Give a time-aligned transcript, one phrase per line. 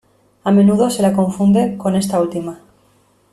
[0.43, 2.59] A menudo se la confunde con esta última.